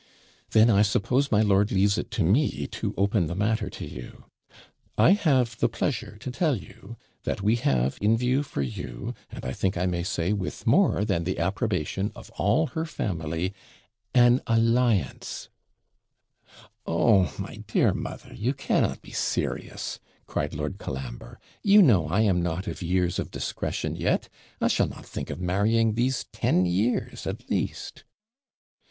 'Then 0.49 0.67
I 0.67 0.81
suppose 0.81 1.31
my 1.31 1.43
lord 1.43 1.71
leaves 1.71 1.95
it 1.99 2.09
to 2.09 2.23
me 2.23 2.65
to 2.65 2.95
open 2.97 3.27
the 3.27 3.35
matter 3.35 3.69
to 3.69 3.85
you. 3.85 4.25
I 4.97 5.11
have 5.11 5.59
the 5.59 5.69
pleasure 5.69 6.17
to 6.21 6.31
tell 6.31 6.55
you, 6.55 6.97
that 7.21 7.43
we 7.43 7.55
have 7.57 7.99
in 8.01 8.17
view 8.17 8.41
for 8.41 8.63
you 8.63 9.13
and 9.29 9.45
I 9.45 9.53
think 9.53 9.77
I 9.77 9.85
may 9.85 10.01
say 10.01 10.33
with 10.33 10.65
more 10.65 11.05
than 11.05 11.23
the 11.23 11.37
approbation 11.37 12.11
of 12.15 12.31
all 12.31 12.65
her 12.73 12.83
family 12.83 13.53
an 14.11 14.41
alliance' 14.47 15.49
'Oh! 16.87 17.35
my 17.37 17.57
dear 17.67 17.93
mother! 17.93 18.33
you 18.33 18.55
cannot 18.55 19.03
be 19.03 19.11
serious,' 19.11 19.99
cried 20.25 20.55
Lord 20.55 20.79
Colambre; 20.79 21.37
'you 21.61 21.79
know 21.83 22.07
I 22.07 22.21
am 22.21 22.41
not 22.41 22.65
of 22.65 22.81
years 22.81 23.19
of 23.19 23.29
discretion 23.29 23.95
yet 23.95 24.29
I 24.59 24.67
shall 24.67 24.87
not 24.87 25.05
think 25.05 25.29
of 25.29 25.39
marrying 25.39 25.93
these 25.93 26.25
ten 26.33 26.65
years, 26.65 27.27
at 27.27 27.51
least.' 27.51 28.03